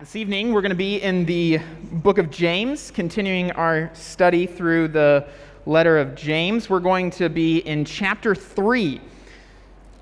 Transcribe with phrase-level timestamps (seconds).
[0.00, 1.58] This evening, we're going to be in the
[1.90, 5.26] book of James, continuing our study through the
[5.66, 6.70] letter of James.
[6.70, 9.00] We're going to be in chapter 3.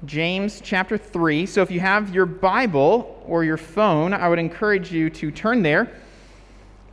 [0.04, 1.46] James chapter 3.
[1.46, 5.62] So if you have your Bible or your phone, I would encourage you to turn
[5.62, 5.90] there.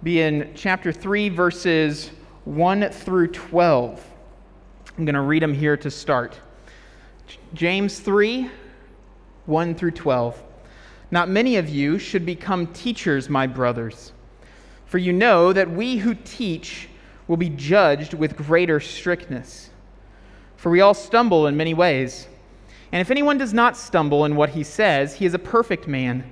[0.02, 2.10] Be in chapter 3, verses
[2.46, 4.02] 1 through 12.
[4.98, 6.40] I'm going to read them here to start.
[7.54, 8.50] James 3,
[9.46, 10.42] 1 through 12.
[11.14, 14.14] Not many of you should become teachers, my brothers,
[14.88, 16.90] for you know that we who teach
[17.28, 19.70] will be judged with greater strictness.
[20.58, 22.28] For we all stumble in many ways.
[22.92, 26.28] And if anyone does not stumble in what he says, he is a perfect man,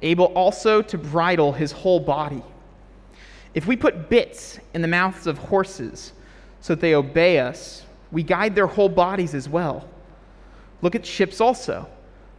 [0.00, 2.44] able also to bridle his whole body.
[3.52, 6.12] If we put bits in the mouths of horses
[6.60, 9.88] so that they obey us, we guide their whole bodies as well.
[10.82, 11.88] Look at ships also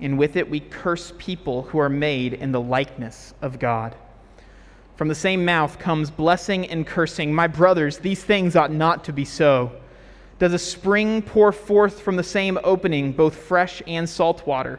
[0.00, 3.94] and with it we curse people who are made in the likeness of God.
[4.96, 7.34] From the same mouth comes blessing and cursing.
[7.34, 9.72] My brothers, these things ought not to be so.
[10.38, 14.78] Does a spring pour forth from the same opening both fresh and salt water?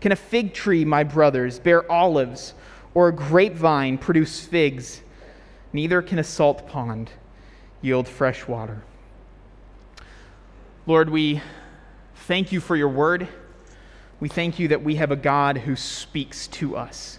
[0.00, 2.54] Can a fig tree, my brothers, bear olives,
[2.94, 5.00] or a grapevine produce figs?
[5.72, 7.10] Neither can a salt pond
[7.82, 8.82] yield fresh water.
[10.86, 11.40] Lord, we
[12.26, 13.28] thank you for your word.
[14.18, 17.18] We thank you that we have a God who speaks to us.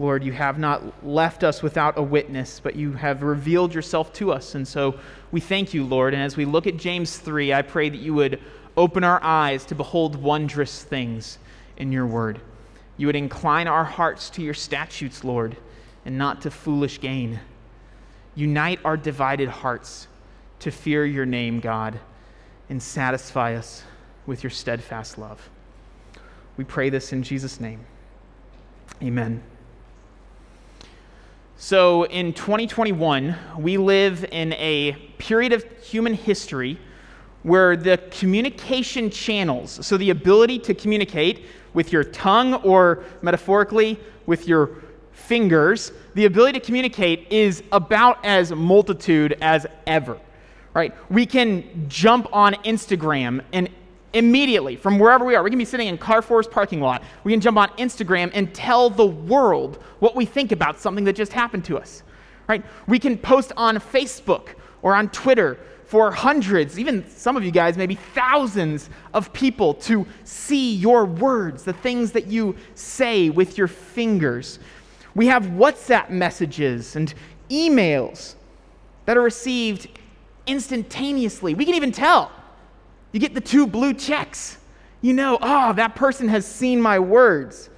[0.00, 4.32] Lord, you have not left us without a witness, but you have revealed yourself to
[4.32, 4.54] us.
[4.54, 4.98] And so
[5.32, 6.14] we thank you, Lord.
[6.14, 8.40] And as we look at James 3, I pray that you would
[8.76, 11.38] open our eyes to behold wondrous things
[11.76, 12.40] in your word.
[12.96, 15.56] You would incline our hearts to your statutes, Lord,
[16.04, 17.40] and not to foolish gain.
[18.36, 20.06] Unite our divided hearts
[20.60, 21.98] to fear your name, God,
[22.68, 23.82] and satisfy us
[24.26, 25.48] with your steadfast love.
[26.58, 27.86] We pray this in Jesus' name.
[29.00, 29.44] Amen.
[31.56, 36.76] So, in 2021, we live in a period of human history
[37.44, 44.48] where the communication channels, so the ability to communicate with your tongue or metaphorically with
[44.48, 44.82] your
[45.12, 50.18] fingers, the ability to communicate is about as multitude as ever.
[50.74, 50.92] Right?
[51.08, 53.68] We can jump on Instagram and
[54.12, 55.42] immediately from wherever we are.
[55.42, 57.02] We can be sitting in Carrefour's parking lot.
[57.24, 61.14] We can jump on Instagram and tell the world what we think about something that
[61.14, 62.02] just happened to us.
[62.48, 62.64] Right?
[62.86, 67.76] We can post on Facebook or on Twitter for hundreds, even some of you guys,
[67.78, 73.68] maybe thousands of people to see your words, the things that you say with your
[73.68, 74.58] fingers.
[75.14, 77.12] We have WhatsApp messages and
[77.50, 78.34] emails
[79.06, 79.88] that are received
[80.46, 81.54] instantaneously.
[81.54, 82.32] We can even tell
[83.18, 84.58] you get the two blue checks.
[85.00, 87.68] You know, oh, that person has seen my words.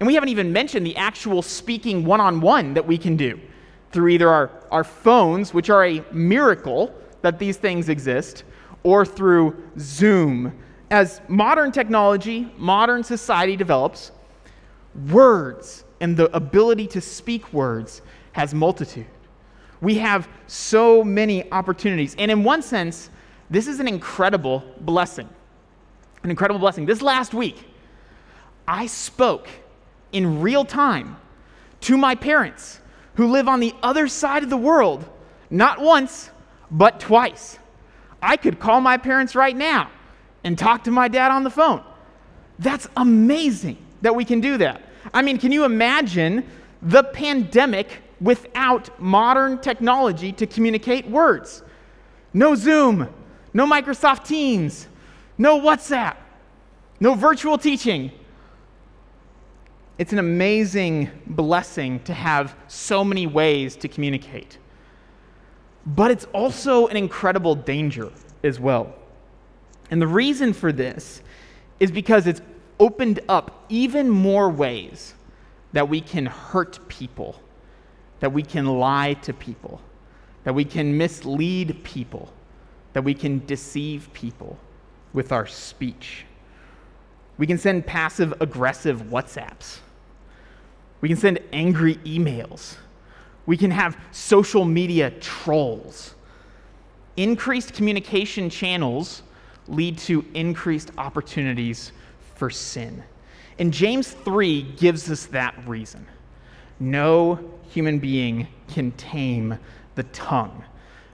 [0.00, 3.38] And we haven't even mentioned the actual speaking one on one that we can do
[3.92, 8.42] through either our, our phones, which are a miracle that these things exist,
[8.82, 10.52] or through Zoom.
[10.90, 14.10] As modern technology, modern society develops,
[15.12, 19.06] words and the ability to speak words has multitude.
[19.80, 22.16] We have so many opportunities.
[22.18, 23.10] And in one sense,
[23.50, 25.28] this is an incredible blessing.
[26.22, 26.86] An incredible blessing.
[26.86, 27.56] This last week,
[28.66, 29.48] I spoke
[30.12, 31.16] in real time
[31.82, 32.80] to my parents
[33.14, 35.08] who live on the other side of the world,
[35.50, 36.30] not once,
[36.70, 37.58] but twice.
[38.22, 39.90] I could call my parents right now
[40.44, 41.82] and talk to my dad on the phone.
[42.58, 44.82] That's amazing that we can do that.
[45.12, 46.46] I mean, can you imagine
[46.82, 47.88] the pandemic
[48.20, 51.62] without modern technology to communicate words?
[52.32, 53.08] No Zoom,
[53.52, 54.86] no Microsoft Teams,
[55.38, 56.16] no WhatsApp,
[57.00, 58.12] no virtual teaching.
[59.98, 64.58] It's an amazing blessing to have so many ways to communicate.
[65.86, 68.10] but it's also an incredible danger
[68.44, 68.94] as well.
[69.90, 71.22] And the reason for this
[71.80, 72.42] is because it's
[72.78, 75.14] opened up even more ways
[75.72, 77.40] that we can hurt people,
[78.20, 79.80] that we can lie to people,
[80.44, 82.32] that we can mislead people,
[82.92, 84.58] that we can deceive people
[85.12, 86.24] with our speech.
[87.38, 89.78] We can send passive aggressive WhatsApps.
[91.00, 92.76] We can send angry emails.
[93.46, 96.14] We can have social media trolls.
[97.16, 99.22] Increased communication channels
[99.66, 101.92] lead to increased opportunities
[102.34, 103.02] for sin.
[103.58, 106.06] And James 3 gives us that reason.
[106.78, 107.38] No
[107.70, 109.58] human being can tame
[109.94, 110.64] the tongue.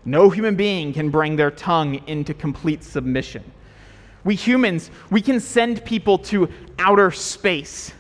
[0.06, 3.42] No human being can bring their tongue into complete submission.
[4.22, 6.48] We humans, we can send people to
[6.78, 7.92] outer space.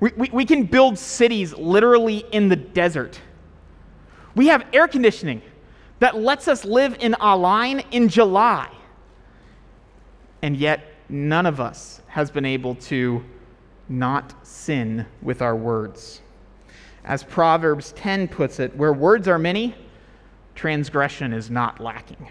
[0.00, 3.20] We, we, we, can build cities literally in the desert.
[4.34, 5.42] We have air conditioning
[6.00, 8.70] that lets us live in Al-Ain in July.
[10.42, 13.22] And yet, none of us has been able to
[13.88, 16.22] not sin with our words.
[17.04, 19.74] As Proverbs 10 puts it, where words are many,
[20.56, 22.28] transgression is not lacking.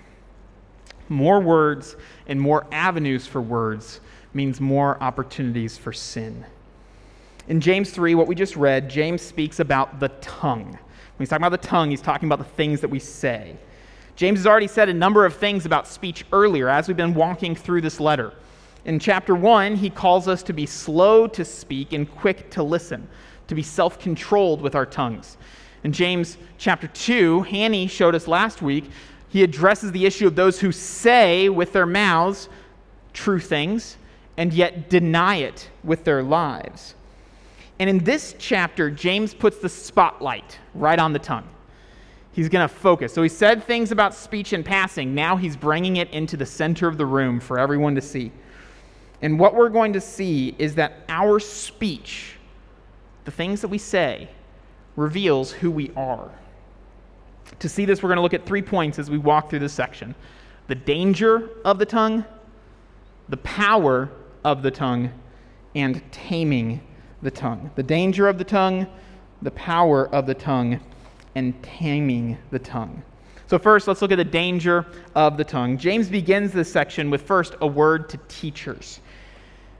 [1.07, 1.95] More words
[2.27, 4.01] and more avenues for words
[4.33, 6.45] means more opportunities for sin.
[7.48, 10.72] In James 3, what we just read, James speaks about the tongue.
[10.72, 10.80] When
[11.19, 13.56] he's talking about the tongue, he's talking about the things that we say.
[14.16, 17.56] James has already said a number of things about speech earlier as we've been walking
[17.56, 18.33] through this letter.
[18.86, 23.07] In chapter 1, he calls us to be slow to speak and quick to listen,
[23.48, 25.38] to be self controlled with our tongues.
[25.86, 28.86] In James chapter 2, Hanny showed us last week,
[29.30, 32.50] he addresses the issue of those who say with their mouths
[33.14, 33.98] true things
[34.36, 36.96] and yet deny it with their lives.
[37.78, 41.48] And in this chapter, James puts the spotlight right on the tongue.
[42.32, 43.14] He's going to focus.
[43.14, 45.14] So he said things about speech and passing.
[45.14, 48.32] Now he's bringing it into the center of the room for everyone to see.
[49.22, 52.38] And what we're going to see is that our speech,
[53.26, 54.30] the things that we say,
[54.95, 56.30] reveals who we are.
[57.59, 59.74] To see this, we're going to look at three points as we walk through this
[59.74, 60.15] section
[60.68, 62.25] the danger of the tongue,
[63.30, 64.09] the power
[64.44, 65.12] of the tongue,
[65.75, 66.81] and taming
[67.21, 67.69] the tongue.
[67.75, 68.88] The danger of the tongue,
[69.44, 70.80] the power of the tongue,
[71.36, 73.03] and taming the tongue.
[73.48, 75.77] So, first, let's look at the danger of the tongue.
[75.77, 79.01] James begins this section with first a word to teachers.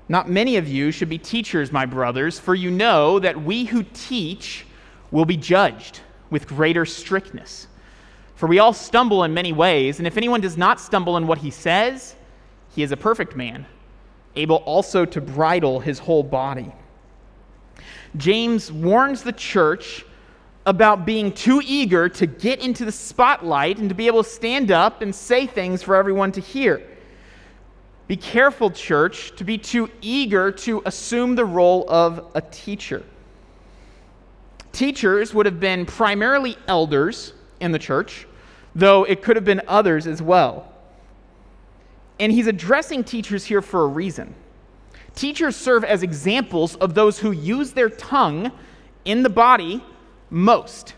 [0.07, 3.83] Not many of you should be teachers, my brothers, for you know that we who
[3.94, 4.68] teach
[5.12, 7.68] will be judged with greater strictness.
[8.36, 11.38] For we all stumble in many ways, and if anyone does not stumble in what
[11.38, 12.16] he says,
[12.75, 13.66] he is a perfect man,
[14.36, 16.74] able also to bridle his whole body.
[18.18, 20.06] James warns the church
[20.66, 24.72] about being too eager to get into the spotlight and to be able to stand
[24.72, 26.81] up and say things for everyone to hear.
[28.07, 33.04] Be careful, church, to be too eager to assume the role of a teacher.
[34.75, 37.31] Teachers would have been primarily elders
[37.62, 38.27] in the church,
[38.75, 40.69] though it could have been others as well.
[42.19, 44.36] And he's addressing teachers here for a reason.
[45.16, 48.51] Teachers serve as examples of those who use their tongue
[49.06, 49.81] in the body
[50.30, 50.94] most.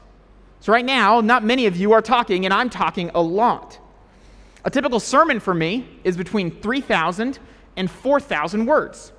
[0.60, 3.78] So, right now, not many of you are talking, and I'm talking a lot.
[4.66, 7.38] A typical sermon for me is between 3,000
[7.76, 9.12] and 4,000 words.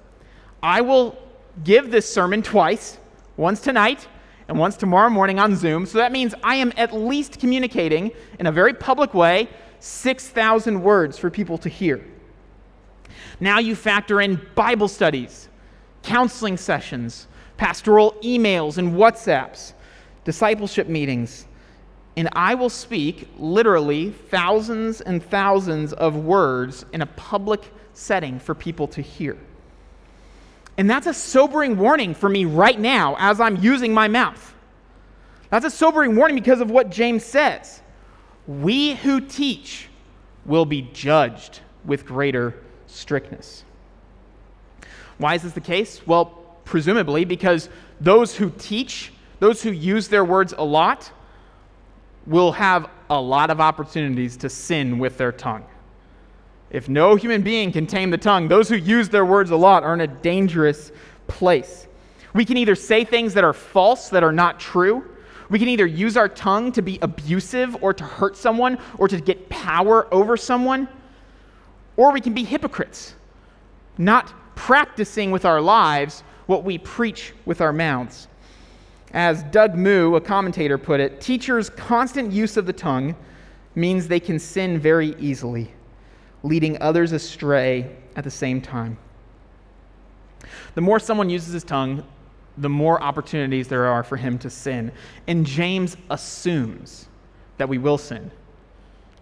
[0.64, 1.16] I will
[1.62, 2.98] give this sermon twice,
[3.36, 4.08] once tonight
[4.48, 5.86] and once tomorrow morning on Zoom.
[5.86, 9.48] So that means I am at least communicating in a very public way
[9.80, 12.04] 6,000 words for people to hear.
[13.40, 15.48] Now you factor in Bible studies,
[16.02, 19.74] counseling sessions, pastoral emails and WhatsApps,
[20.24, 21.46] discipleship meetings,
[22.16, 27.62] and I will speak literally thousands and thousands of words in a public
[27.92, 29.38] setting for people to hear.
[30.78, 34.54] And that's a sobering warning for me right now as I'm using my mouth.
[35.50, 37.82] That's a sobering warning because of what James says.
[38.46, 39.88] We who teach
[40.46, 42.54] will be judged with greater
[42.86, 43.64] strictness.
[45.18, 46.06] Why is this the case?
[46.06, 46.26] Well,
[46.64, 47.68] presumably because
[48.00, 51.10] those who teach, those who use their words a lot,
[52.24, 55.64] will have a lot of opportunities to sin with their tongue.
[56.70, 59.82] If no human being can tame the tongue, those who use their words a lot
[59.82, 60.92] are in a dangerous
[61.26, 61.86] place.
[62.34, 65.04] We can either say things that are false, that are not true.
[65.48, 69.18] We can either use our tongue to be abusive or to hurt someone or to
[69.20, 70.88] get power over someone.
[71.96, 73.14] Or we can be hypocrites,
[73.96, 78.28] not practicing with our lives what we preach with our mouths.
[79.12, 83.16] As Doug Moo, a commentator, put it, teachers' constant use of the tongue
[83.74, 85.72] means they can sin very easily,
[86.42, 88.96] leading others astray at the same time.
[90.74, 92.04] The more someone uses his tongue,
[92.56, 94.92] the more opportunities there are for him to sin.
[95.26, 97.08] And James assumes
[97.56, 98.30] that we will sin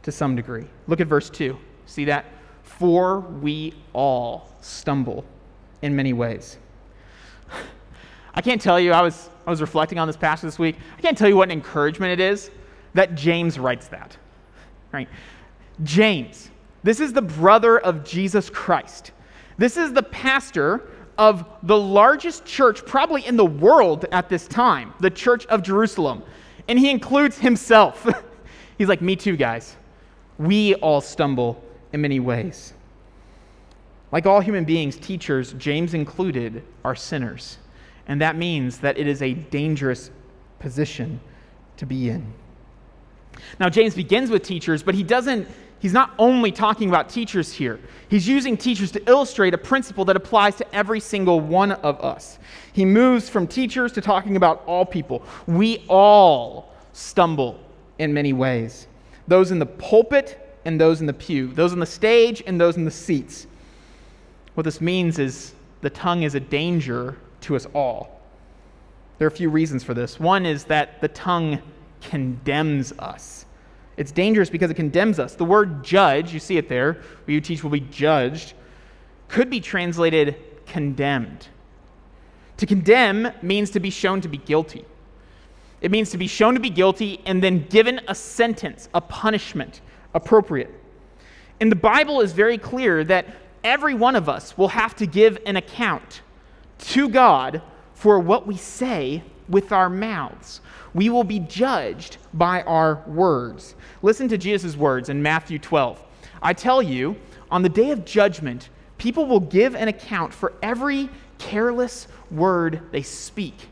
[0.02, 0.66] to some degree.
[0.86, 1.56] Look at verse 2.
[1.86, 2.26] See that?
[2.62, 5.24] For we all stumble
[5.82, 6.58] in many ways.
[8.34, 10.76] I can't tell you, I was, I was reflecting on this passage this week.
[10.98, 12.50] I can't tell you what an encouragement it is
[12.94, 14.16] that James writes that.
[14.92, 15.08] Right?
[15.82, 16.50] James,
[16.86, 19.12] this is the brother of Jesus Christ.
[19.58, 20.88] This is the pastor
[21.18, 26.22] of the largest church probably in the world at this time, the Church of Jerusalem.
[26.68, 28.06] And he includes himself.
[28.78, 29.76] He's like, Me too, guys.
[30.38, 31.62] We all stumble
[31.92, 32.74] in many ways.
[34.12, 37.58] Like all human beings, teachers, James included, are sinners.
[38.06, 40.10] And that means that it is a dangerous
[40.60, 41.20] position
[41.78, 42.32] to be in.
[43.58, 45.48] Now, James begins with teachers, but he doesn't,
[45.78, 47.80] he's not only talking about teachers here.
[48.08, 52.38] He's using teachers to illustrate a principle that applies to every single one of us.
[52.72, 55.24] He moves from teachers to talking about all people.
[55.46, 57.60] We all stumble
[57.98, 58.86] in many ways
[59.28, 62.76] those in the pulpit and those in the pew, those on the stage and those
[62.76, 63.46] in the seats.
[64.54, 68.20] What this means is the tongue is a danger to us all.
[69.18, 70.20] There are a few reasons for this.
[70.20, 71.60] One is that the tongue
[72.02, 73.45] condemns us.
[73.96, 75.34] It's dangerous because it condemns us.
[75.34, 78.54] The word judge, you see it there, where you teach will be judged,
[79.28, 80.36] could be translated
[80.66, 81.48] condemned.
[82.58, 84.84] To condemn means to be shown to be guilty.
[85.80, 89.80] It means to be shown to be guilty and then given a sentence, a punishment
[90.14, 90.70] appropriate.
[91.60, 93.26] And the Bible is very clear that
[93.62, 96.22] every one of us will have to give an account
[96.78, 97.62] to God
[97.94, 100.60] for what we say with our mouths.
[100.96, 103.74] We will be judged by our words.
[104.00, 106.02] Listen to Jesus' words in Matthew 12.
[106.40, 107.16] I tell you,
[107.50, 113.02] on the day of judgment, people will give an account for every careless word they
[113.02, 113.68] speak.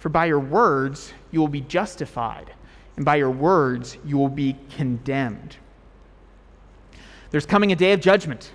[0.00, 2.52] For by your words you will be justified,
[2.96, 5.56] and by your words you will be condemned.
[7.30, 8.52] There's coming a day of judgment.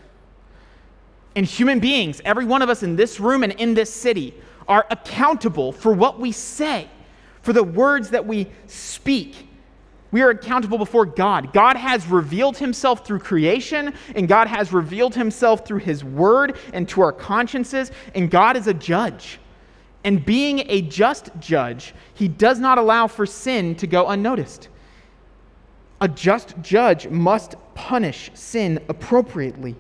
[1.35, 4.35] And human beings, every one of us in this room and in this city,
[4.67, 6.87] are accountable for what we say,
[7.41, 9.47] for the words that we speak.
[10.11, 11.53] We are accountable before God.
[11.53, 16.89] God has revealed himself through creation, and God has revealed himself through his word and
[16.89, 19.39] to our consciences, and God is a judge.
[20.03, 24.69] And being a just judge, he does not allow for sin to go unnoticed.
[26.01, 29.75] A just judge must punish sin appropriately.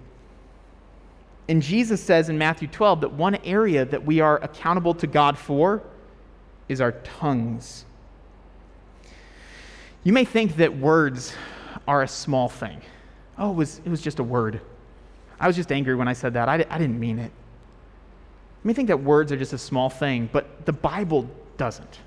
[1.47, 5.37] And Jesus says in Matthew 12 that one area that we are accountable to God
[5.37, 5.81] for
[6.69, 7.83] is our tongues.
[10.03, 11.33] You may think that words
[11.87, 12.81] are a small thing.
[13.37, 14.61] Oh, it was, it was just a word.
[15.39, 16.47] I was just angry when I said that.
[16.47, 17.31] I, I didn't mean it.
[18.63, 21.99] You may think that words are just a small thing, but the Bible doesn't.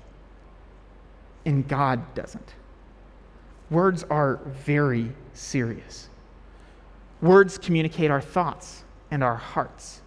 [1.45, 2.53] And God doesn't.
[3.69, 6.09] Words are very serious.
[7.21, 10.01] Words communicate our thoughts and our hearts.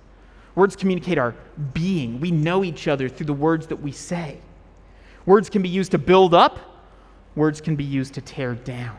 [0.54, 1.34] Words communicate our
[1.75, 2.20] being.
[2.20, 4.38] We know each other through the words that we say.
[5.26, 6.59] Words can be used to build up,
[7.35, 8.97] words can be used to tear down.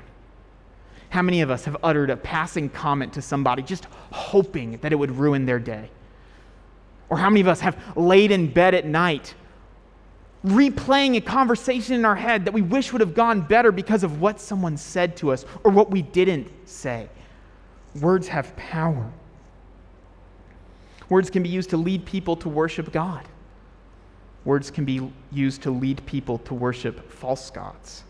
[1.10, 4.96] How many of us have uttered a passing comment to somebody just hoping that it
[4.96, 5.90] would ruin their day?
[7.10, 9.34] Or how many of us have laid in bed at night
[10.46, 14.22] replaying a conversation in our head that we wish would have gone better because of
[14.22, 17.10] what someone said to us or what we didn't say?
[18.02, 19.12] Words have power.
[21.10, 23.26] Words can be used to lead people to worship God.
[24.48, 28.06] Words can be used to lead people to worship false gods.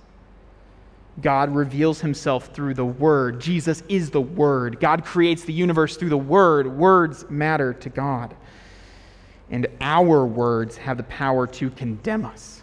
[1.20, 3.42] God reveals himself through the Word.
[3.42, 4.80] Jesus is the Word.
[4.80, 6.68] God creates the universe through the Word.
[6.68, 8.36] Words matter to God.
[9.50, 12.62] And our words have the power to condemn us.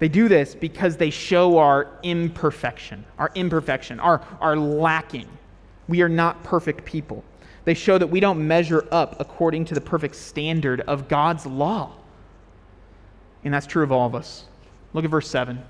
[0.00, 5.28] They do this because they show our imperfection, our imperfection, our, our lacking.
[5.86, 7.22] We are not perfect people.
[7.64, 11.92] They show that we don't measure up according to the perfect standard of God's law.
[13.44, 14.46] And that's true of all of us.
[14.92, 15.62] Look at verse 7.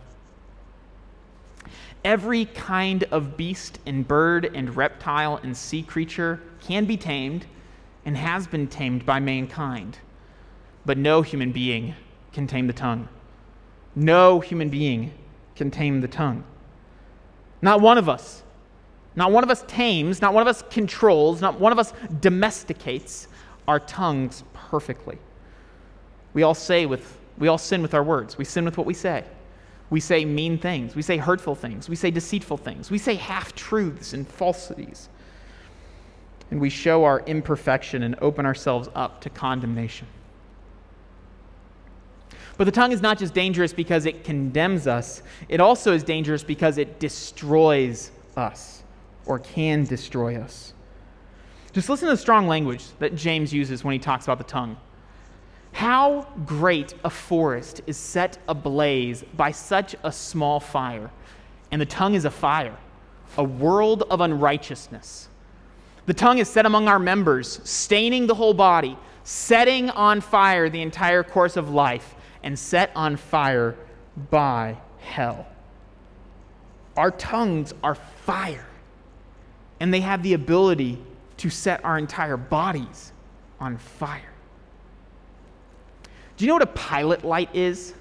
[2.04, 7.46] Every kind of beast and bird and reptile and sea creature can be tamed
[8.04, 9.98] and has been tamed by mankind,
[10.84, 11.94] but no human being
[12.32, 13.08] can tame the tongue.
[13.94, 15.12] No human being
[15.54, 16.42] can tame the tongue.
[17.60, 18.42] Not one of us
[19.14, 23.28] not one of us tames, not one of us controls, not one of us domesticates
[23.68, 25.18] our tongues perfectly.
[26.34, 28.94] We all say with We all sin with our words, we sin with what we
[28.94, 29.24] say.
[29.90, 33.54] We say mean things, we say hurtful things, we say deceitful things, we say half
[33.54, 35.08] truths and falsities.
[36.50, 40.06] And we show our imperfection and open ourselves up to condemnation.
[42.58, 46.42] But the tongue is not just dangerous because it condemns us, it also is dangerous
[46.42, 48.82] because it destroys us
[49.26, 50.72] or can destroy us.
[51.72, 54.76] Just listen to the strong language that James uses when he talks about the tongue.
[55.72, 61.10] How great a forest is set ablaze by such a small fire,
[61.70, 62.76] and the tongue is a fire,
[63.38, 65.28] a world of unrighteousness.
[66.04, 70.82] The tongue is set among our members, staining the whole body, setting on fire the
[70.82, 73.76] entire course of life, and set on fire
[74.30, 75.46] by hell.
[76.96, 78.66] Our tongues are fire,
[79.82, 80.96] and they have the ability
[81.36, 83.12] to set our entire bodies
[83.58, 84.30] on fire.
[86.36, 87.92] Do you know what a pilot light is?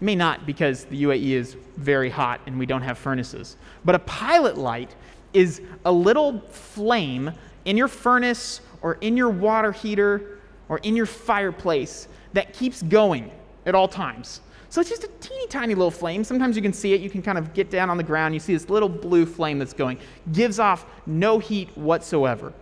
[0.00, 3.56] You may not because the UAE is very hot and we don't have furnaces.
[3.84, 4.96] But a pilot light
[5.32, 7.30] is a little flame
[7.66, 13.30] in your furnace or in your water heater or in your fireplace that keeps going
[13.64, 14.40] at all times.
[14.70, 16.22] So it's just a teeny tiny little flame.
[16.22, 17.00] Sometimes you can see it.
[17.00, 18.34] You can kind of get down on the ground.
[18.34, 19.98] You see this little blue flame that's going.
[20.32, 22.52] Gives off no heat whatsoever.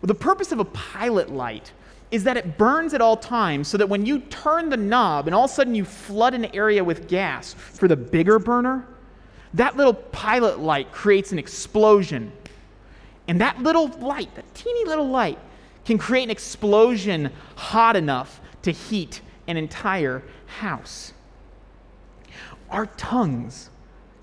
[0.00, 1.72] Well, the purpose of a pilot light
[2.10, 5.34] is that it burns at all times so that when you turn the knob and
[5.34, 8.86] all of a sudden you flood an area with gas for the bigger burner,
[9.52, 12.32] that little pilot light creates an explosion.
[13.28, 15.38] And that little light, that teeny little light,
[15.84, 21.12] can create an explosion hot enough to heat an entire house.
[22.70, 23.70] Our tongues,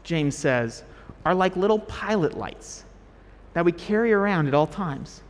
[0.03, 0.83] James says,
[1.25, 2.83] are like little pilot lights
[3.53, 5.21] that we carry around at all times.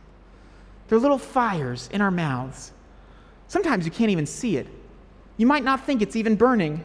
[0.88, 2.72] They're little fires in our mouths.
[3.48, 4.66] Sometimes you can't even see it.
[5.36, 6.84] You might not think it's even burning.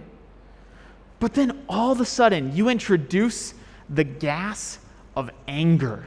[1.19, 3.53] But then all of a sudden, you introduce
[3.89, 4.79] the gas
[5.15, 6.05] of anger.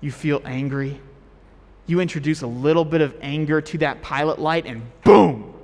[0.00, 1.00] You feel angry.
[1.86, 5.54] You introduce a little bit of anger to that pilot light, and boom,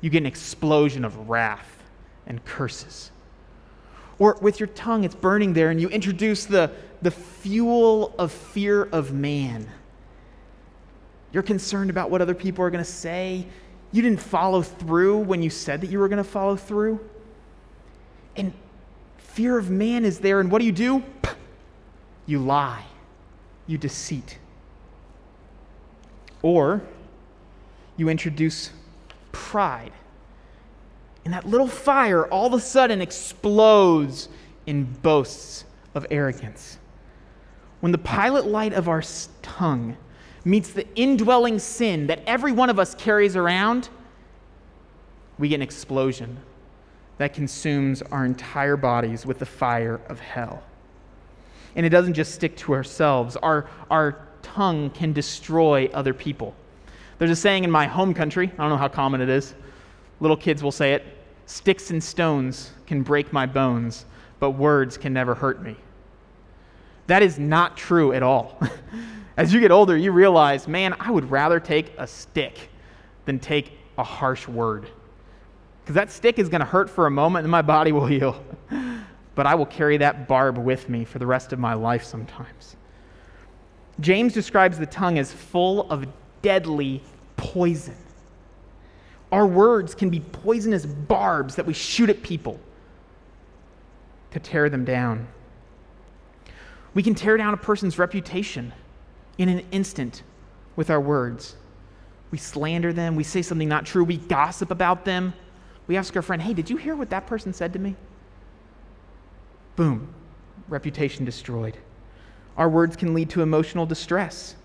[0.00, 1.75] you get an explosion of wrath
[2.26, 3.10] and curses.
[4.18, 6.70] Or with your tongue, it's burning there, and you introduce the,
[7.02, 9.68] the fuel of fear of man.
[11.32, 13.46] You're concerned about what other people are going to say.
[13.92, 16.98] You didn't follow through when you said that you were going to follow through.
[18.36, 18.52] And
[19.18, 21.02] fear of man is there, and what do you do?
[22.28, 22.84] You lie,
[23.68, 24.38] you deceit.
[26.42, 26.82] Or
[27.96, 28.70] you introduce
[29.30, 29.92] pride.
[31.26, 34.28] And that little fire all of a sudden explodes
[34.64, 36.78] in boasts of arrogance.
[37.80, 39.02] When the pilot light of our
[39.42, 39.96] tongue
[40.44, 43.88] meets the indwelling sin that every one of us carries around,
[45.36, 46.36] we get an explosion
[47.18, 50.62] that consumes our entire bodies with the fire of hell.
[51.74, 56.54] And it doesn't just stick to ourselves, our, our tongue can destroy other people.
[57.18, 59.56] There's a saying in my home country, I don't know how common it is.
[60.20, 61.15] Little kids will say it
[61.46, 64.04] sticks and stones can break my bones,
[64.38, 65.76] but words can never hurt me.
[67.06, 68.60] That is not true at all.
[69.36, 72.68] As you get older, you realize, man, I would rather take a stick
[73.26, 74.88] than take a harsh word.
[75.82, 78.42] Because that stick is going to hurt for a moment and my body will heal.
[79.34, 82.76] but I will carry that barb with me for the rest of my life sometimes.
[84.00, 86.06] James describes the tongue as full of
[86.42, 87.02] deadly
[87.36, 87.96] poison.
[89.36, 92.58] Our words can be poisonous barbs that we shoot at people
[94.30, 95.28] to tear them down.
[96.94, 98.72] We can tear down a person's reputation
[99.36, 100.22] in an instant
[100.74, 101.54] with our words.
[102.30, 105.34] We slander them, we say something not true, we gossip about them.
[105.86, 107.94] We ask our friend, hey, did you hear what that person said to me?
[109.76, 110.14] Boom,
[110.66, 111.76] reputation destroyed.
[112.56, 114.56] Our words can lead to emotional distress.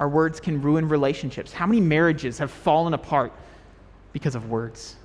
[0.00, 1.52] Our words can ruin relationships.
[1.52, 3.30] How many marriages have fallen apart
[4.16, 4.96] because of words?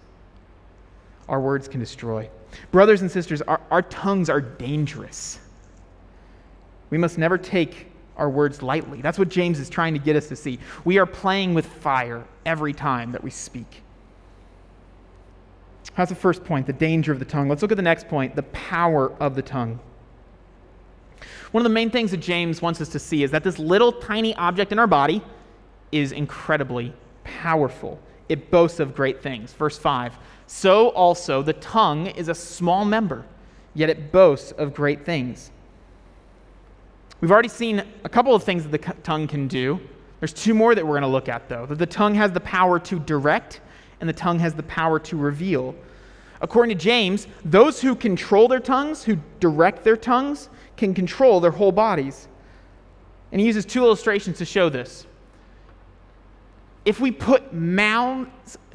[1.27, 2.29] Our words can destroy.
[2.71, 5.37] Brothers and sisters, our, our tongues are dangerous.
[6.91, 9.01] We must never take our words lightly.
[9.01, 10.59] That's what James is trying to get us to see.
[10.85, 13.83] We are playing with fire every time that we speak.
[15.97, 17.49] That's the first point, the danger of the tongue.
[17.49, 19.77] Let's look at the next point, the power of the tongue.
[21.51, 23.91] One of the main things that James wants us to see is that this little
[23.91, 25.21] tiny object in our body
[25.91, 26.93] is incredibly
[27.25, 27.99] powerful.
[28.29, 29.53] It boasts of great things.
[29.53, 33.25] Verse 5 So also the tongue is a small member,
[33.73, 35.51] yet it boasts of great things.
[37.19, 39.79] We've already seen a couple of things that the tongue can do.
[40.19, 41.65] There's two more that we're going to look at, though.
[41.65, 43.61] That the tongue has the power to direct
[43.99, 45.75] and the tongue has the power to reveal.
[46.41, 51.51] According to James, those who control their tongues, who direct their tongues, can control their
[51.51, 52.27] whole bodies.
[53.31, 55.05] And he uses two illustrations to show this.
[56.85, 57.43] If we put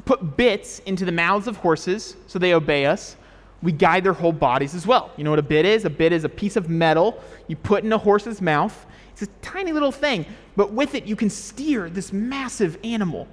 [0.05, 3.17] put bits into the mouths of horses so they obey us,
[3.63, 5.11] we guide their whole bodies as well.
[5.17, 5.85] You know what a bit is?
[5.85, 8.87] A bit is a piece of metal you put in a horse's mouth.
[9.13, 13.27] It's a tiny little thing, but with it you can steer this massive animal.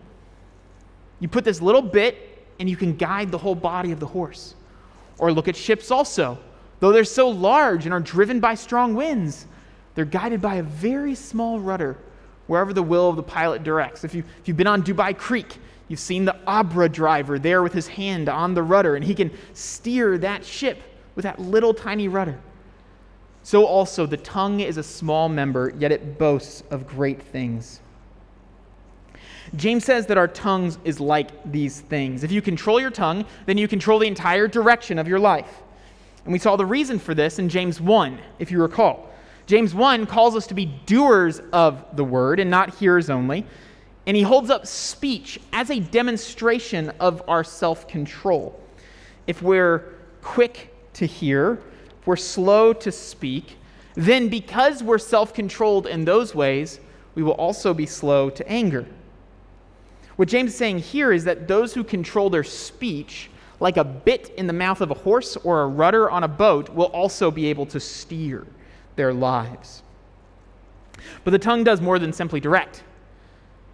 [1.20, 4.56] You put this little bit and you can guide the whole body of the horse.
[5.20, 6.40] Or look at ships also.
[6.80, 9.46] Though they're so large and are driven by strong winds,
[9.96, 11.98] they're guided by a very small rudder
[12.48, 14.04] wherever the will of the pilot directs.
[14.04, 17.74] If, you, if you've been on Dubai Creek, you've seen the Abra driver there with
[17.74, 20.82] his hand on the rudder, and he can steer that ship
[21.16, 22.40] with that little tiny rudder.
[23.44, 27.82] So also, the tongue is a small member, yet it boasts of great things.
[29.56, 32.24] James says that our tongues is like these things.
[32.24, 35.62] If you control your tongue, then you control the entire direction of your life.
[36.24, 39.13] And we saw the reason for this in James 1, if you recall.
[39.46, 43.46] James 1 calls us to be doers of the word and not hearers only.
[44.06, 48.60] And he holds up speech as a demonstration of our self control.
[49.28, 51.62] If we're quick to hear,
[52.00, 53.58] if we're slow to speak,
[53.96, 56.80] then because we're self controlled in those ways,
[57.16, 58.86] we will also be slow to anger.
[60.16, 63.30] What James is saying here is that those who control their speech,
[63.60, 66.70] like a bit in the mouth of a horse or a rudder on a boat,
[66.70, 68.46] will also be able to steer
[68.96, 69.84] their lives.
[71.24, 72.84] But the tongue does more than simply direct,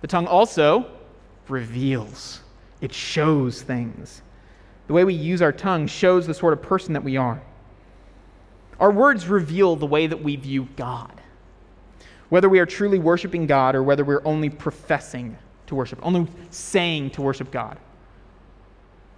[0.01, 0.89] the tongue also
[1.47, 2.41] reveals,
[2.81, 4.21] it shows things.
[4.87, 7.41] The way we use our tongue shows the sort of person that we are.
[8.79, 11.21] Our words reveal the way that we view God.
[12.29, 17.11] Whether we are truly worshiping God or whether we're only professing to worship, only saying
[17.11, 17.77] to worship God.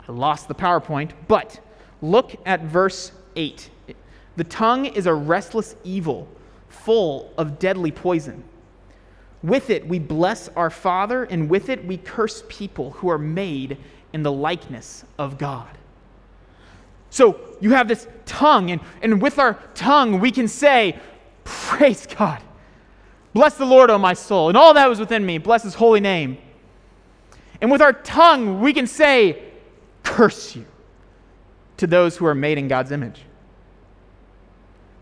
[0.07, 1.59] I lost the PowerPoint, but
[2.01, 3.69] look at verse 8.
[4.38, 6.28] The tongue is a restless evil,
[6.70, 8.44] full of deadly poison.
[9.44, 13.78] With it we bless our Father, and with it we curse people who are made
[14.13, 15.78] in the likeness of God.
[17.10, 20.98] So you have this tongue, and, and with our tongue we can say,
[21.44, 22.41] Praise God.
[23.34, 25.38] Bless the Lord, O my soul, and all that was within me.
[25.38, 26.38] Bless his holy name.
[27.60, 29.44] And with our tongue we can say,
[30.04, 30.65] Curse you
[31.78, 33.22] to those who are made in God's image.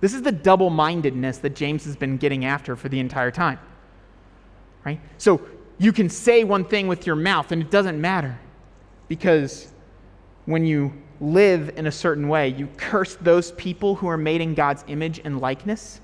[0.02, 3.60] This is the double mindedness that James has been getting after for the entire time.
[4.86, 5.00] Right?
[5.18, 5.42] So
[5.78, 8.40] you can say one thing with your mouth and it doesn't matter
[9.08, 9.72] because
[10.46, 14.54] when you live in a certain way, you curse those people who are made in
[14.54, 16.00] God's image and likeness.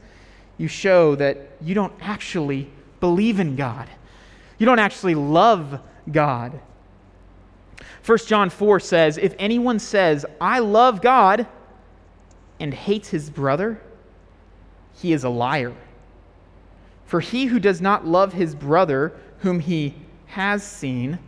[0.57, 3.87] You show that you don't actually believe in God.
[4.57, 5.79] You don't actually love
[6.11, 6.59] God.
[8.05, 11.47] 1 John 4 says, If anyone says, I love God,
[12.59, 13.81] and hates his brother,
[14.95, 15.73] he is a liar.
[17.05, 19.95] For he who does not love his brother, whom he
[20.27, 21.19] has seen,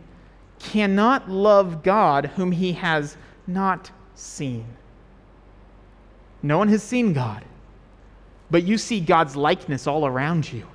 [0.58, 4.64] cannot love God, whom he has not seen.
[6.42, 7.44] No one has seen God,
[8.50, 10.66] but you see God's likeness all around you.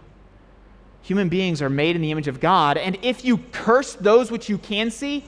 [1.02, 4.48] Human beings are made in the image of God, and if you curse those which
[4.48, 5.26] you can see,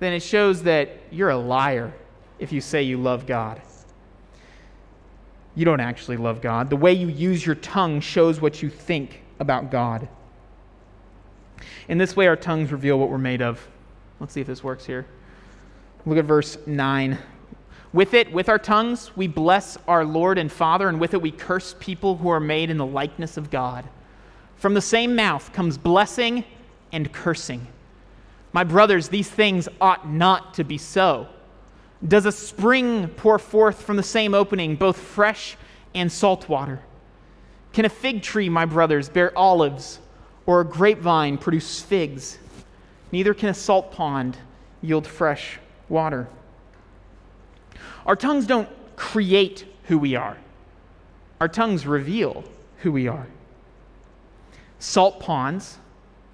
[0.00, 1.94] then it shows that you're a liar
[2.38, 3.62] if you say you love God
[5.54, 6.70] you don't actually love God.
[6.70, 10.08] The way you use your tongue shows what you think about God.
[11.88, 13.66] In this way, our tongues reveal what we're made of.
[14.20, 15.06] Let's see if this works here.
[16.06, 17.18] Look at verse 9.
[17.92, 21.30] With it, with our tongues, we bless our Lord and Father, and with it we
[21.30, 23.86] curse people who are made in the likeness of God.
[24.56, 26.44] From the same mouth comes blessing
[26.92, 27.66] and cursing.
[28.52, 31.28] My brothers, these things ought not to be so.
[32.06, 35.56] Does a spring pour forth from the same opening both fresh
[35.94, 36.80] and salt water?
[37.72, 40.00] Can a fig tree, my brothers, bear olives,
[40.44, 42.38] or a grapevine produce figs?
[43.12, 44.36] Neither can a salt pond
[44.82, 46.28] yield fresh water.
[48.04, 50.36] Our tongues don't create who we are,
[51.40, 52.44] our tongues reveal
[52.78, 53.26] who we are.
[54.78, 55.78] Salt ponds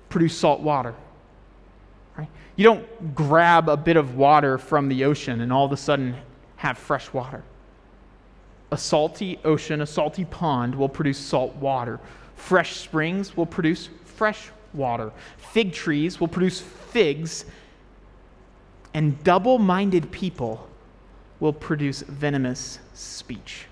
[0.08, 0.94] produce salt water.
[2.58, 6.16] You don't grab a bit of water from the ocean and all of a sudden
[6.56, 7.44] have fresh water.
[8.72, 12.00] A salty ocean, a salty pond will produce salt water.
[12.34, 15.12] Fresh springs will produce fresh water.
[15.36, 17.44] Fig trees will produce figs.
[18.92, 20.68] And double minded people
[21.38, 23.66] will produce venomous speech.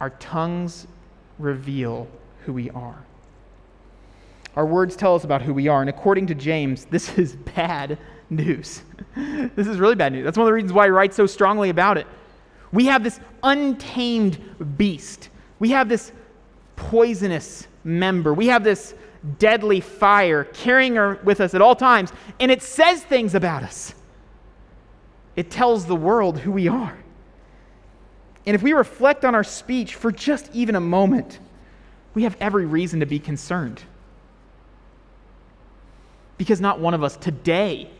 [0.00, 0.86] Our tongues
[1.38, 2.08] reveal
[2.46, 3.04] who we are.
[4.56, 5.82] Our words tell us about who we are.
[5.82, 7.98] And according to James, this is bad
[8.30, 8.82] news.
[9.16, 10.24] this is really bad news.
[10.24, 12.06] That's one of the reasons why he writes so strongly about it.
[12.72, 15.28] We have this untamed beast.
[15.58, 16.10] We have this
[16.74, 18.34] poisonous member.
[18.34, 18.94] We have this
[19.38, 23.94] deadly fire carrying her with us at all times, and it says things about us.
[25.36, 26.96] It tells the world who we are.
[28.46, 31.40] And if we reflect on our speech for just even a moment,
[32.14, 33.82] we have every reason to be concerned.
[36.38, 37.90] Because not one of us today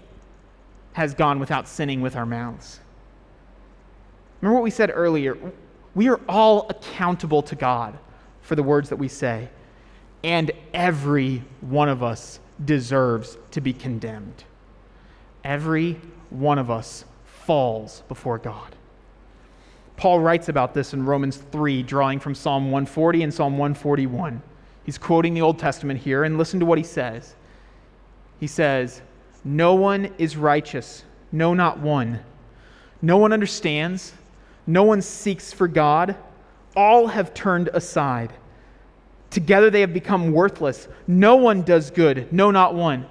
[0.92, 2.80] has gone without sinning with our mouths.
[4.40, 5.36] Remember what we said earlier?
[5.94, 7.98] We are all accountable to God
[8.42, 9.48] for the words that we say,
[10.22, 14.44] and every one of us deserves to be condemned.
[15.42, 18.74] Every one of us falls before God.
[19.96, 24.42] Paul writes about this in Romans 3, drawing from Psalm 140 and Psalm 141.
[24.84, 27.34] He's quoting the Old Testament here, and listen to what he says.
[28.38, 29.02] He says,
[29.44, 32.20] No one is righteous, no, not one.
[33.02, 34.12] No one understands,
[34.66, 36.16] no one seeks for God.
[36.74, 38.32] All have turned aside.
[39.30, 40.88] Together they have become worthless.
[41.06, 43.02] No one does good, no, not one.
[43.02, 43.08] Do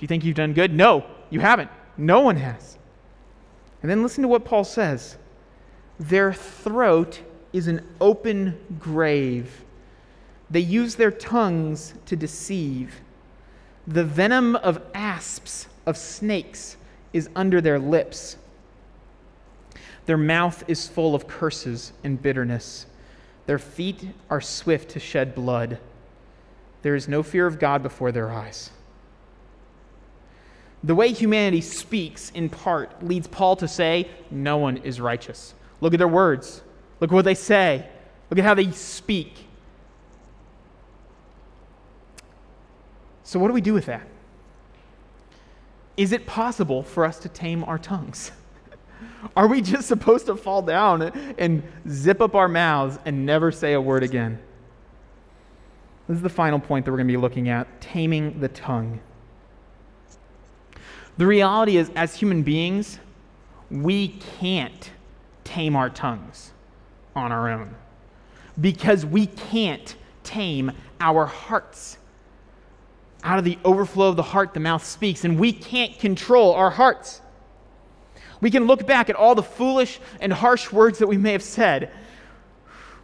[0.00, 0.72] you think you've done good?
[0.72, 1.70] No, you haven't.
[1.96, 2.78] No one has.
[3.82, 5.16] And then listen to what Paul says
[6.00, 7.20] Their throat
[7.52, 9.64] is an open grave.
[10.50, 13.00] They use their tongues to deceive.
[13.86, 16.76] The venom of asps, of snakes,
[17.12, 18.36] is under their lips.
[20.06, 22.86] Their mouth is full of curses and bitterness.
[23.46, 25.78] Their feet are swift to shed blood.
[26.82, 28.70] There is no fear of God before their eyes.
[30.82, 35.54] The way humanity speaks, in part, leads Paul to say, No one is righteous.
[35.80, 36.62] Look at their words.
[37.00, 37.86] Look at what they say.
[38.28, 39.46] Look at how they speak.
[43.24, 44.06] So, what do we do with that?
[45.96, 48.30] Is it possible for us to tame our tongues?
[49.36, 51.02] Are we just supposed to fall down
[51.38, 54.38] and zip up our mouths and never say a word again?
[56.08, 59.00] This is the final point that we're going to be looking at taming the tongue.
[61.16, 62.98] The reality is, as human beings,
[63.70, 64.90] we can't
[65.44, 66.52] tame our tongues
[67.16, 67.74] on our own
[68.60, 71.98] because we can't tame our hearts.
[73.24, 76.68] Out of the overflow of the heart, the mouth speaks, and we can't control our
[76.68, 77.22] hearts.
[78.42, 81.42] We can look back at all the foolish and harsh words that we may have
[81.42, 81.90] said.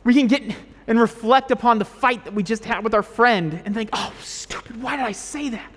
[0.05, 0.55] We can get
[0.87, 4.13] and reflect upon the fight that we just had with our friend and think, oh,
[4.21, 5.73] stupid, why did I say that?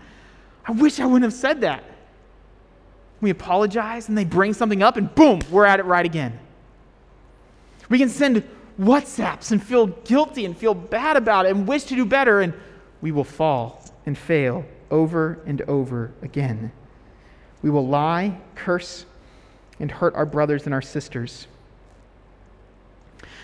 [0.65, 1.83] I wish I wouldn't have said that.
[3.21, 6.37] We apologize and they bring something up, and boom, we're at it right again.
[7.89, 8.43] We can send
[8.77, 12.53] WhatsApps and feel guilty and feel bad about it and wish to do better, and
[13.01, 16.71] we will fall and fail over and over again.
[17.61, 19.05] We will lie, curse,
[19.79, 21.47] and hurt our brothers and our sisters.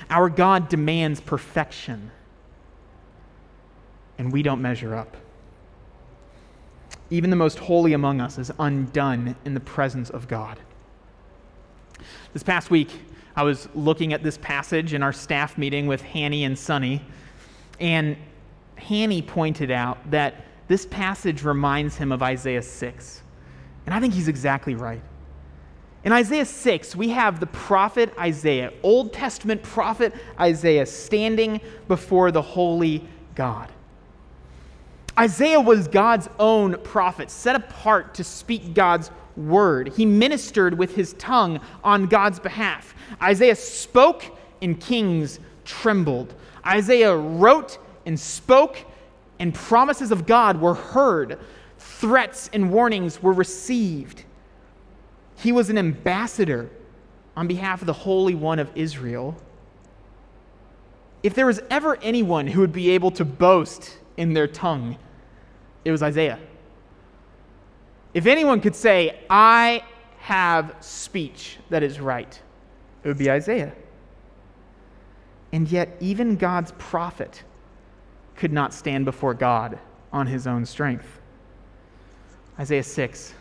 [0.09, 2.11] Our God demands perfection,
[4.17, 5.15] and we don't measure up.
[7.09, 10.59] Even the most holy among us is undone in the presence of God.
[12.33, 12.91] This past week,
[13.35, 17.01] I was looking at this passage in our staff meeting with Hanny and Sonny,
[17.79, 18.17] and
[18.75, 23.21] Hanny pointed out that this passage reminds him of Isaiah 6.
[23.85, 25.01] And I think he's exactly right.
[26.03, 32.41] In Isaiah 6, we have the prophet Isaiah, Old Testament prophet Isaiah, standing before the
[32.41, 33.03] holy
[33.35, 33.69] God.
[35.17, 39.89] Isaiah was God's own prophet, set apart to speak God's word.
[39.89, 42.93] He ministered with his tongue on God's behalf.
[43.21, 44.23] Isaiah spoke,
[44.61, 46.33] and kings trembled.
[46.65, 48.77] Isaiah wrote and spoke,
[49.39, 51.39] and promises of God were heard.
[51.77, 54.25] Threats and warnings were received.
[55.37, 56.69] He was an ambassador
[57.37, 59.37] on behalf of the Holy One of Israel.
[61.23, 64.97] If there was ever anyone who would be able to boast in their tongue,
[65.85, 66.39] it was Isaiah.
[68.13, 69.83] If anyone could say, I
[70.19, 72.41] have speech that is right,
[73.03, 73.73] it would be Isaiah.
[75.51, 77.43] And yet, even God's prophet
[78.39, 79.77] could not stand before God
[80.11, 81.19] on his own strength.
[82.59, 83.35] Isaiah 6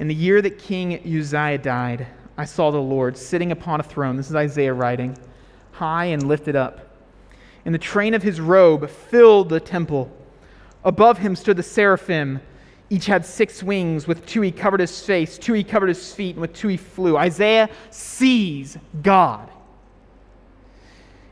[0.00, 2.06] in the year that King Uzziah died,
[2.38, 4.16] I saw the Lord sitting upon a throne.
[4.16, 5.14] This is Isaiah writing,
[5.72, 6.96] high and lifted up.
[7.66, 10.10] And the train of his robe filled the temple.
[10.84, 12.40] Above him stood the seraphim.
[12.88, 14.06] Each had six wings.
[14.06, 16.78] With two he covered his face, two he covered his feet, and with two he
[16.78, 17.18] flew.
[17.18, 19.50] Isaiah sees God.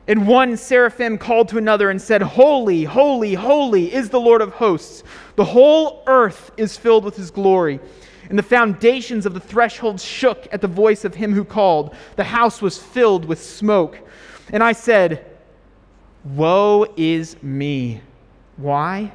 [0.08, 4.54] And one seraphim called to another and said, Holy, holy, holy is the Lord of
[4.54, 5.04] hosts.
[5.36, 7.78] The whole earth is filled with his glory.
[8.30, 11.94] And the foundations of the threshold shook at the voice of him who called.
[12.16, 13.98] The house was filled with smoke.
[14.50, 15.26] And I said,
[16.24, 18.00] Woe is me.
[18.56, 19.12] Why?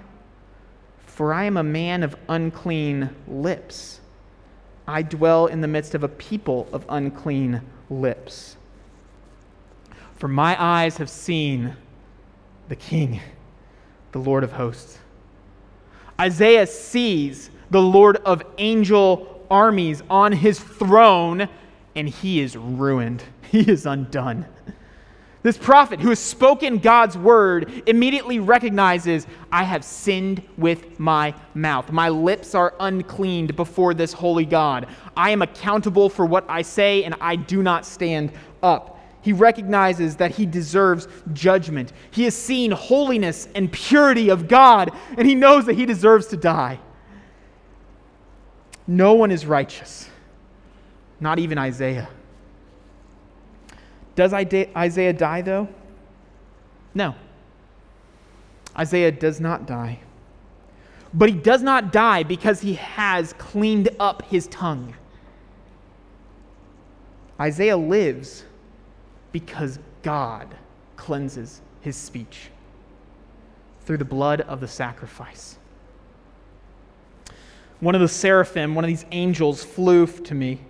[0.99, 3.99] For I am a man of unclean lips.
[4.88, 8.58] I dwell in the midst of a people of unclean lips.
[10.24, 11.76] For my eyes have seen
[12.70, 13.20] the King,
[14.14, 14.98] the Lord of hosts.
[16.18, 21.50] Isaiah sees the Lord of angel armies on his throne,
[21.98, 23.22] and he is ruined.
[23.52, 24.46] He is undone.
[25.42, 31.92] This prophet who has spoken God's word immediately recognizes, I have sinned with my mouth.
[31.92, 34.88] My lips are uncleaned before this holy God.
[35.18, 38.32] I am accountable for what I say, and I do not stand
[38.64, 38.92] up.
[39.24, 41.94] He recognizes that he deserves judgment.
[42.12, 46.38] He has seen holiness and purity of God, and he knows that he deserves to
[46.38, 46.80] die.
[48.86, 50.10] No one is righteous,
[51.20, 52.10] not even Isaiah.
[54.16, 55.70] Does Isaiah die, though?
[56.94, 57.16] No.
[58.78, 60.00] Isaiah does not die.
[61.14, 64.96] But he does not die because he has cleaned up his tongue.
[67.40, 68.44] Isaiah lives
[69.34, 70.56] because God
[70.96, 72.50] cleanses his speech
[73.82, 75.58] through the blood of the sacrifice.
[77.82, 80.62] One of the seraphim, one of these angels, flew to me,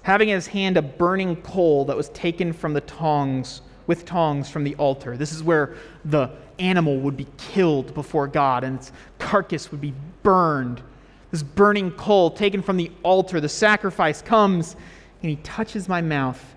[0.00, 4.48] having in his hand a burning coal that was taken from the tongs, with tongs
[4.48, 5.18] from the altar.
[5.18, 9.92] This is where the animal would be killed before God and its carcass would be
[10.22, 10.82] burned.
[11.30, 14.76] This burning coal taken from the altar, the sacrifice comes,
[15.20, 16.54] and he touches my mouth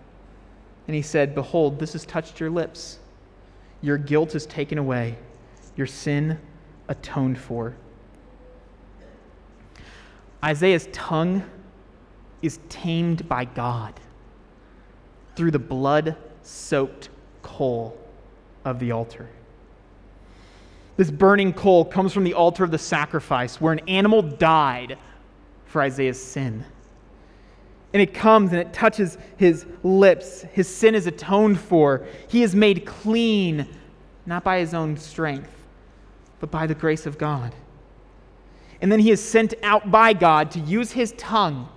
[0.87, 2.99] and he said, Behold, this has touched your lips.
[3.81, 5.17] Your guilt is taken away,
[5.75, 6.39] your sin
[6.87, 7.75] atoned for.
[10.43, 11.43] Isaiah's tongue
[12.41, 13.99] is tamed by God
[15.35, 17.09] through the blood soaked
[17.41, 17.97] coal
[18.63, 19.27] of the altar.
[20.95, 24.97] This burning coal comes from the altar of the sacrifice where an animal died
[25.65, 26.65] for Isaiah's sin.
[27.93, 30.41] And it comes and it touches his lips.
[30.53, 32.05] His sin is atoned for.
[32.27, 33.67] He is made clean,
[34.25, 35.51] not by his own strength,
[36.39, 37.55] but by the grace of God.
[38.81, 41.69] And then he is sent out by God to use his tongue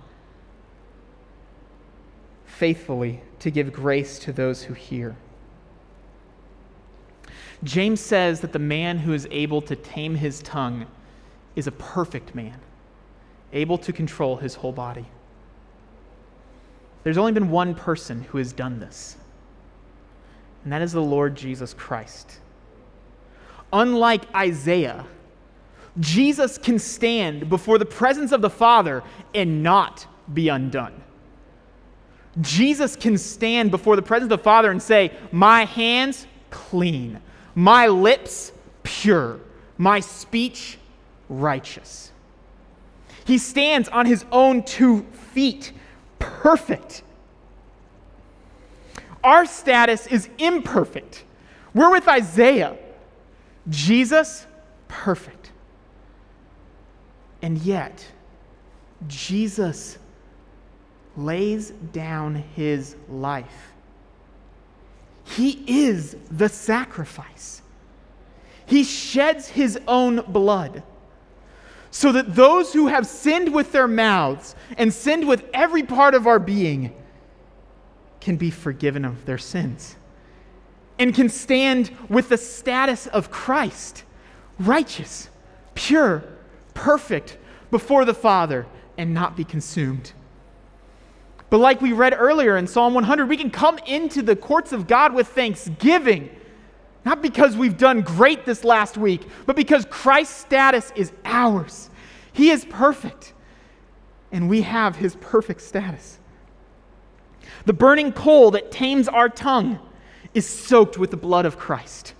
[2.45, 5.15] faithfully to give grace to those who hear.
[7.63, 10.85] James says that the man who is able to tame his tongue
[11.55, 12.59] is a perfect man,
[13.53, 15.05] able to control his whole body.
[17.03, 19.17] There's only been one person who has done this,
[20.63, 22.39] and that is the Lord Jesus Christ.
[23.73, 25.05] Unlike Isaiah,
[25.99, 31.01] Jesus can stand before the presence of the Father and not be undone.
[32.39, 37.19] Jesus can stand before the presence of the Father and say, My hands clean,
[37.55, 39.39] my lips pure,
[39.77, 40.77] my speech
[41.27, 42.11] righteous.
[43.25, 45.73] He stands on his own two feet
[46.21, 47.03] perfect.
[49.23, 51.25] Our status is imperfect.
[51.73, 52.77] We're with Isaiah.
[53.69, 54.47] Jesus,
[54.87, 55.51] perfect.
[57.41, 58.05] And yet,
[59.07, 59.97] Jesus
[61.17, 63.73] lays down his life.
[65.23, 67.61] He is the sacrifice.
[68.65, 70.83] He sheds his own blood
[71.91, 76.25] so that those who have sinned with their mouths and sinned with every part of
[76.25, 76.93] our being
[78.21, 79.97] can be forgiven of their sins
[80.97, 84.03] and can stand with the status of Christ,
[84.59, 85.29] righteous,
[85.75, 86.23] pure,
[86.73, 87.37] perfect
[87.71, 90.13] before the Father and not be consumed.
[91.49, 94.87] But like we read earlier in Psalm 100, we can come into the courts of
[94.87, 96.29] God with thanksgiving.
[97.03, 101.89] Not because we've done great this last week, but because Christ's status is ours.
[102.33, 103.33] He is perfect,
[104.31, 106.19] and we have his perfect status.
[107.65, 109.79] The burning coal that tames our tongue
[110.33, 112.13] is soaked with the blood of Christ.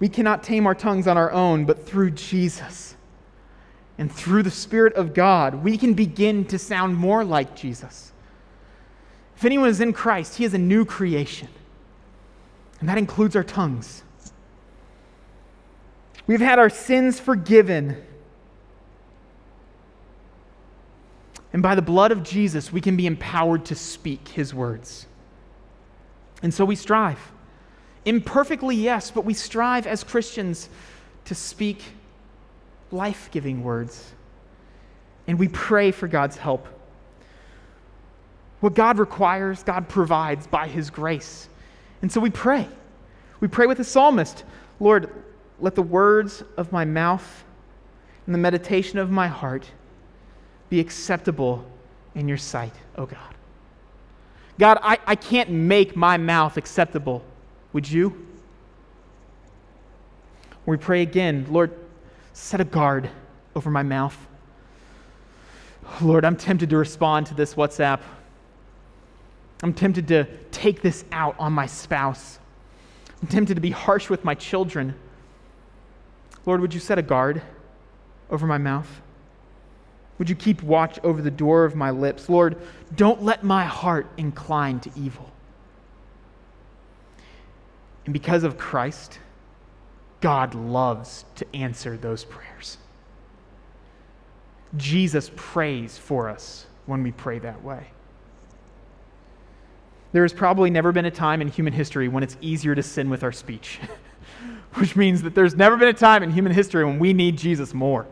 [0.00, 2.96] We cannot tame our tongues on our own, but through Jesus
[3.98, 8.12] and through the Spirit of God, we can begin to sound more like Jesus.
[9.36, 11.48] If anyone is in Christ, he is a new creation,
[12.80, 14.02] and that includes our tongues.
[16.26, 17.96] We've had our sins forgiven
[21.52, 25.06] And by the blood of Jesus, we can be empowered to speak his words.
[26.42, 27.18] And so we strive.
[28.04, 30.68] Imperfectly, yes, but we strive as Christians
[31.24, 31.82] to speak
[32.90, 34.12] life giving words.
[35.26, 36.66] And we pray for God's help.
[38.60, 41.48] What God requires, God provides by His grace.
[42.02, 42.68] And so we pray.
[43.40, 44.44] We pray with the psalmist
[44.80, 45.10] Lord,
[45.58, 47.44] let the words of my mouth
[48.26, 49.68] and the meditation of my heart
[50.70, 51.64] be acceptable
[52.14, 53.34] in your sight, O God.
[54.58, 57.24] God, I, I can't make my mouth acceptable.
[57.72, 58.26] Would you?
[60.66, 61.72] We pray again, Lord,
[62.34, 63.08] set a guard
[63.56, 64.16] over my mouth.
[66.02, 68.00] Lord, I'm tempted to respond to this WhatsApp.
[69.62, 72.38] I'm tempted to take this out on my spouse.
[73.20, 74.94] I'm tempted to be harsh with my children.
[76.46, 77.42] Lord, would you set a guard
[78.30, 78.88] over my mouth?
[80.18, 82.28] Would you keep watch over the door of my lips?
[82.28, 82.56] Lord,
[82.94, 85.30] don't let my heart incline to evil.
[88.04, 89.18] And because of Christ,
[90.20, 92.78] God loves to answer those prayers.
[94.76, 97.88] Jesus prays for us when we pray that way.
[100.12, 103.10] There has probably never been a time in human history when it's easier to sin
[103.10, 103.78] with our speech,
[104.74, 107.74] which means that there's never been a time in human history when we need Jesus
[107.74, 108.06] more.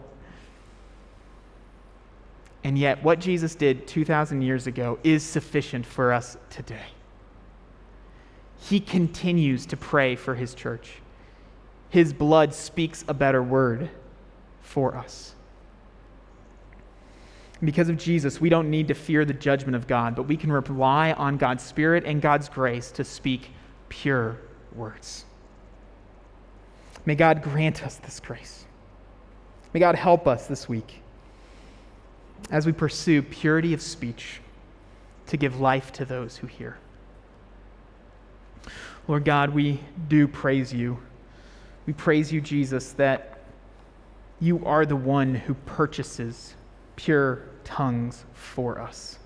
[2.64, 6.86] And yet, what Jesus did 2,000 years ago is sufficient for us today.
[8.59, 10.94] He continues to pray for his church.
[11.90, 13.88] His blood speaks a better word
[14.61, 15.36] for us.
[17.63, 20.53] Because of Jesus, we don't need to fear the judgment of God, but we can
[20.53, 23.51] rely on God's Spirit and God's grace to speak
[23.89, 24.39] pure
[24.75, 25.25] words.
[27.07, 28.67] May God grant us this grace.
[29.73, 31.01] May God help us this week
[32.51, 34.41] as we pursue purity of speech
[35.27, 36.77] to give life to those who hear.
[39.09, 40.99] Lord God, we do praise you.
[41.87, 43.39] We praise you, Jesus, that
[44.41, 46.55] you are the one who purchases
[46.97, 49.18] pure tongues for us.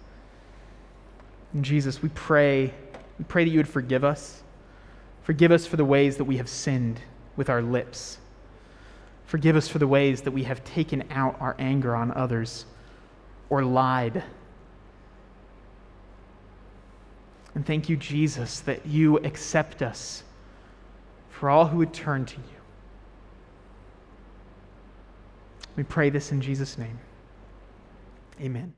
[1.54, 2.72] And Jesus, we pray,
[3.18, 4.42] we pray that you would forgive us.
[5.22, 7.00] Forgive us for the ways that we have sinned
[7.36, 8.18] with our lips.
[9.26, 12.66] Forgive us for the ways that we have taken out our anger on others
[13.48, 14.24] or lied.
[17.54, 20.22] And thank you, Jesus, that you accept us
[21.28, 22.60] for all who would turn to you.
[25.76, 26.98] We pray this in Jesus' name.
[28.40, 28.74] Amen.